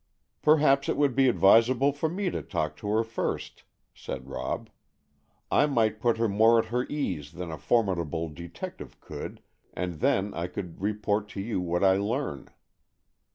"Perhaps 0.41 0.89
it 0.89 0.97
would 0.97 1.13
be 1.13 1.27
advisable 1.29 1.93
for 1.93 2.09
me 2.09 2.31
to 2.31 2.41
talk 2.41 2.75
to 2.77 2.87
her 2.89 3.03
first," 3.03 3.61
said 3.93 4.27
Rob. 4.27 4.67
"I 5.51 5.67
might 5.67 6.01
put 6.01 6.17
her 6.17 6.27
more 6.27 6.57
at 6.57 6.65
her 6.73 6.85
ease 6.89 7.33
than 7.33 7.51
a 7.51 7.57
formidable 7.59 8.27
detective 8.29 8.99
could, 8.99 9.43
and 9.75 9.99
then 9.99 10.33
I 10.33 10.47
could 10.47 10.81
report 10.81 11.29
to 11.37 11.39
you 11.39 11.61
what 11.61 11.83
I 11.83 11.97
learn." 11.97 12.49